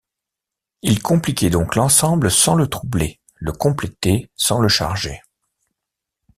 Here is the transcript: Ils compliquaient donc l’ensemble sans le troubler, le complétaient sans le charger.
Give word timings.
Ils 0.81 0.99
compliquaient 1.03 1.51
donc 1.51 1.75
l’ensemble 1.75 2.31
sans 2.31 2.55
le 2.55 2.65
troubler, 2.65 3.19
le 3.35 3.51
complétaient 3.51 4.31
sans 4.35 4.59
le 4.59 4.67
charger. 4.67 5.21